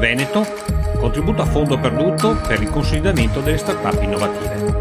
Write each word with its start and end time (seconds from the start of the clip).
Veneto, 0.00 0.46
contributo 0.98 1.42
a 1.42 1.44
fondo 1.44 1.78
perduto 1.78 2.34
per 2.36 2.62
il 2.62 2.70
consolidamento 2.70 3.42
delle 3.42 3.58
start-up 3.58 4.02
innovative. 4.02 4.78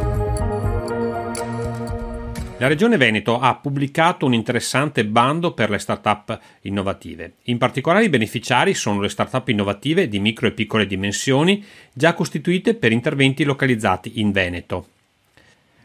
La 2.57 2.67
Regione 2.67 2.95
Veneto 2.95 3.37
ha 3.37 3.53
pubblicato 3.55 4.25
un 4.25 4.33
interessante 4.33 5.03
bando 5.03 5.51
per 5.51 5.69
le 5.69 5.77
start-up 5.77 6.39
innovative. 6.61 7.33
In 7.43 7.57
particolare 7.57 8.05
i 8.05 8.09
beneficiari 8.09 8.73
sono 8.73 9.01
le 9.01 9.09
start-up 9.09 9.49
innovative 9.49 10.07
di 10.07 10.21
micro 10.21 10.47
e 10.47 10.51
piccole 10.51 10.87
dimensioni 10.87 11.65
già 11.91 12.13
costituite 12.13 12.75
per 12.75 12.93
interventi 12.93 13.43
localizzati 13.43 14.21
in 14.21 14.31
Veneto. 14.31 14.87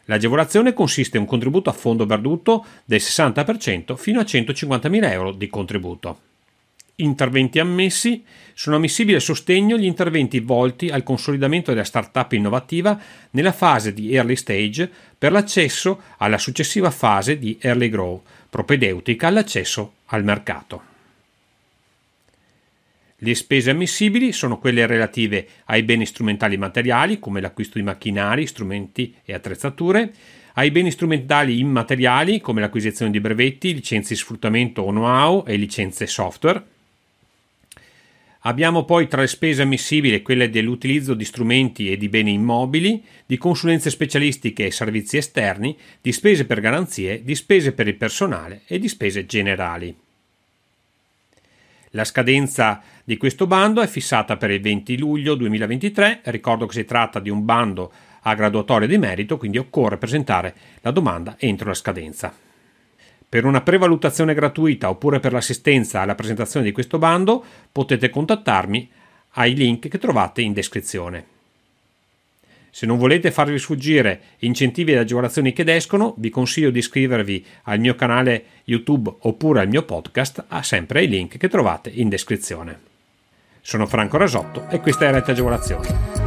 L'agevolazione 0.04 0.72
consiste 0.74 1.16
in 1.16 1.24
un 1.24 1.28
contributo 1.28 1.70
a 1.70 1.72
fondo 1.72 2.06
perduto 2.06 2.64
del 2.84 3.00
60% 3.00 3.96
fino 3.96 4.20
a 4.20 4.22
150.000 4.22 5.10
euro 5.10 5.32
di 5.32 5.48
contributo. 5.48 6.18
Interventi 6.96 7.58
ammessi. 7.58 8.24
Sono 8.54 8.76
ammissibili 8.76 9.16
a 9.16 9.20
sostegno 9.20 9.76
gli 9.76 9.84
interventi 9.84 10.38
volti 10.38 10.90
al 10.90 11.02
consolidamento 11.02 11.72
della 11.72 11.82
startup 11.82 12.32
innovativa 12.32 13.00
nella 13.30 13.50
fase 13.50 13.92
di 13.92 14.14
early 14.14 14.36
stage 14.36 14.88
per 15.18 15.32
l'accesso 15.32 16.00
alla 16.18 16.38
successiva 16.38 16.92
fase 16.92 17.36
di 17.36 17.58
early 17.60 17.88
grow, 17.88 18.22
propedeutica 18.48 19.26
all'accesso 19.26 19.94
al 20.06 20.22
mercato. 20.22 20.92
Le 23.18 23.34
spese 23.34 23.70
ammissibili 23.70 24.30
sono 24.30 24.58
quelle 24.58 24.86
relative 24.86 25.46
ai 25.64 25.82
beni 25.82 26.06
strumentali 26.06 26.56
materiali, 26.56 27.18
come 27.18 27.40
l'acquisto 27.40 27.78
di 27.78 27.84
macchinari, 27.84 28.46
strumenti 28.46 29.14
e 29.24 29.32
attrezzature, 29.32 30.12
ai 30.54 30.70
beni 30.70 30.92
strumentali 30.92 31.58
immateriali, 31.58 32.40
come 32.40 32.60
l'acquisizione 32.60 33.10
di 33.10 33.18
brevetti, 33.18 33.74
licenze 33.74 34.14
di 34.14 34.20
sfruttamento 34.20 34.82
o 34.82 34.90
know-how 34.90 35.44
e 35.46 35.56
licenze 35.56 36.06
software, 36.06 36.62
Abbiamo 38.46 38.84
poi 38.84 39.08
tra 39.08 39.22
le 39.22 39.26
spese 39.26 39.62
ammissibili 39.62 40.20
quelle 40.20 40.50
dell'utilizzo 40.50 41.14
di 41.14 41.24
strumenti 41.24 41.90
e 41.90 41.96
di 41.96 42.10
beni 42.10 42.34
immobili, 42.34 43.02
di 43.24 43.38
consulenze 43.38 43.88
specialistiche 43.88 44.66
e 44.66 44.70
servizi 44.70 45.16
esterni, 45.16 45.74
di 46.02 46.12
spese 46.12 46.44
per 46.44 46.60
garanzie, 46.60 47.24
di 47.24 47.34
spese 47.34 47.72
per 47.72 47.88
il 47.88 47.94
personale 47.94 48.60
e 48.66 48.78
di 48.78 48.88
spese 48.88 49.24
generali. 49.24 49.96
La 51.90 52.04
scadenza 52.04 52.82
di 53.02 53.16
questo 53.16 53.46
bando 53.46 53.80
è 53.80 53.86
fissata 53.86 54.36
per 54.36 54.50
il 54.50 54.60
20 54.60 54.98
luglio 54.98 55.36
2023, 55.36 56.20
ricordo 56.24 56.66
che 56.66 56.74
si 56.74 56.84
tratta 56.84 57.20
di 57.20 57.30
un 57.30 57.46
bando 57.46 57.90
a 58.22 58.34
graduatoria 58.34 58.88
di 58.88 58.98
merito, 58.98 59.38
quindi 59.38 59.56
occorre 59.56 59.96
presentare 59.96 60.54
la 60.82 60.90
domanda 60.90 61.36
entro 61.38 61.68
la 61.68 61.74
scadenza. 61.74 62.53
Per 63.28 63.44
una 63.44 63.62
prevalutazione 63.62 64.34
gratuita 64.34 64.88
oppure 64.88 65.20
per 65.20 65.32
l'assistenza 65.32 66.00
alla 66.00 66.14
presentazione 66.14 66.64
di 66.64 66.72
questo 66.72 66.98
bando 66.98 67.44
potete 67.70 68.10
contattarmi 68.10 68.90
ai 69.32 69.54
link 69.54 69.88
che 69.88 69.98
trovate 69.98 70.42
in 70.42 70.52
descrizione. 70.52 71.32
Se 72.70 72.86
non 72.86 72.98
volete 72.98 73.30
farvi 73.30 73.56
sfuggire 73.58 74.20
incentivi 74.38 74.92
ed 74.92 74.98
agevolazioni 74.98 75.52
che 75.52 75.62
descono, 75.62 76.14
vi 76.16 76.28
consiglio 76.28 76.70
di 76.70 76.80
iscrivervi 76.80 77.46
al 77.64 77.78
mio 77.78 77.94
canale 77.94 78.44
YouTube 78.64 79.14
oppure 79.20 79.60
al 79.60 79.68
mio 79.68 79.84
podcast, 79.84 80.44
a 80.48 80.60
sempre 80.64 80.98
ai 80.98 81.08
link 81.08 81.36
che 81.36 81.48
trovate 81.48 81.90
in 81.90 82.08
descrizione. 82.08 82.80
Sono 83.60 83.86
Franco 83.86 84.16
Rasotto 84.16 84.68
e 84.70 84.80
questa 84.80 85.06
è 85.06 85.12
Rete 85.12 85.30
Agevolazioni. 85.30 86.23